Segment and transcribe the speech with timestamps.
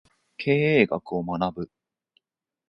[0.35, 1.71] 経営学を学ぶ